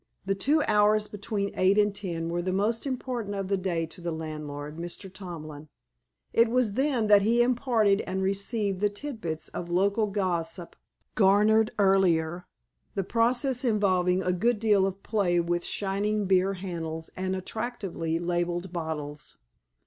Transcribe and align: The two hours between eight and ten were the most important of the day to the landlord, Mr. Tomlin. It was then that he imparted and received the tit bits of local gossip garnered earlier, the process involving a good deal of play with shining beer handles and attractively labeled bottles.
The 0.25 0.33
two 0.33 0.63
hours 0.67 1.05
between 1.05 1.51
eight 1.53 1.77
and 1.77 1.93
ten 1.93 2.29
were 2.29 2.41
the 2.41 2.51
most 2.51 2.87
important 2.87 3.35
of 3.35 3.49
the 3.49 3.55
day 3.55 3.85
to 3.85 4.01
the 4.01 4.11
landlord, 4.11 4.77
Mr. 4.77 5.13
Tomlin. 5.13 5.69
It 6.33 6.47
was 6.47 6.73
then 6.73 7.05
that 7.05 7.21
he 7.21 7.43
imparted 7.43 8.01
and 8.07 8.23
received 8.23 8.81
the 8.81 8.89
tit 8.89 9.21
bits 9.21 9.49
of 9.49 9.69
local 9.69 10.07
gossip 10.07 10.75
garnered 11.13 11.69
earlier, 11.77 12.47
the 12.95 13.03
process 13.03 13.63
involving 13.63 14.23
a 14.23 14.33
good 14.33 14.57
deal 14.59 14.87
of 14.87 15.03
play 15.03 15.39
with 15.39 15.63
shining 15.63 16.25
beer 16.25 16.53
handles 16.53 17.11
and 17.15 17.35
attractively 17.35 18.17
labeled 18.17 18.73
bottles. 18.73 19.37